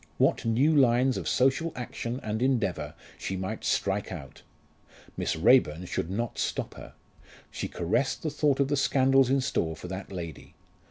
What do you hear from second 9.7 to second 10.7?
for that lady.